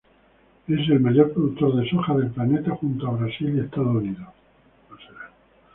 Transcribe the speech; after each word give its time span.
Es 0.67 0.79
el 0.89 0.99
mayor 0.99 1.31
productor 1.31 1.75
de 1.75 1.87
soja 1.87 2.15
del 2.15 2.31
planeta 2.31 2.71
junto 2.71 3.05
a 3.07 3.11
Brasil 3.11 3.55
y 3.55 3.59
Estados 3.59 3.97
Unidos. 3.97 4.29